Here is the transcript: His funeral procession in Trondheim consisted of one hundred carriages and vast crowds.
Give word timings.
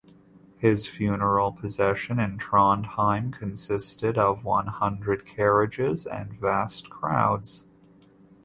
His 0.57 0.87
funeral 0.87 1.51
procession 1.51 2.17
in 2.17 2.39
Trondheim 2.39 3.31
consisted 3.31 4.17
of 4.17 4.43
one 4.43 4.65
hundred 4.65 5.27
carriages 5.27 6.07
and 6.07 6.33
vast 6.33 6.89
crowds. 6.89 7.65